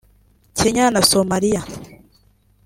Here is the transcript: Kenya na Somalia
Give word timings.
Kenya 0.59 0.85
na 0.91 1.01
Somalia 1.09 1.61